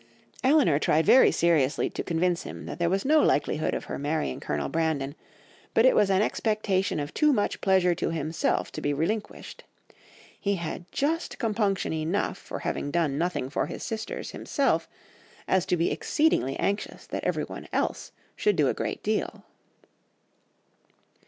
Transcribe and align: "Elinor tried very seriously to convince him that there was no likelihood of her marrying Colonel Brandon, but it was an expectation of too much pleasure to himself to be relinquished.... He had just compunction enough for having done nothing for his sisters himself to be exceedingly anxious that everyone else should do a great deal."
"Elinor 0.43 0.79
tried 0.79 1.05
very 1.05 1.31
seriously 1.31 1.87
to 1.91 2.01
convince 2.03 2.41
him 2.41 2.65
that 2.65 2.79
there 2.79 2.89
was 2.89 3.05
no 3.05 3.21
likelihood 3.21 3.75
of 3.75 3.83
her 3.85 3.99
marrying 3.99 4.39
Colonel 4.39 4.67
Brandon, 4.67 5.13
but 5.75 5.85
it 5.85 5.95
was 5.95 6.09
an 6.09 6.23
expectation 6.23 6.99
of 6.99 7.13
too 7.13 7.31
much 7.31 7.61
pleasure 7.61 7.93
to 7.93 8.09
himself 8.09 8.71
to 8.71 8.81
be 8.81 8.95
relinquished.... 8.95 9.63
He 10.39 10.55
had 10.55 10.91
just 10.91 11.37
compunction 11.37 11.93
enough 11.93 12.39
for 12.39 12.57
having 12.57 12.89
done 12.89 13.19
nothing 13.19 13.47
for 13.47 13.67
his 13.67 13.83
sisters 13.83 14.31
himself 14.31 14.89
to 15.67 15.77
be 15.77 15.91
exceedingly 15.91 16.55
anxious 16.57 17.05
that 17.05 17.23
everyone 17.23 17.67
else 17.71 18.11
should 18.35 18.55
do 18.55 18.69
a 18.69 18.73
great 18.73 19.03
deal." 19.03 19.43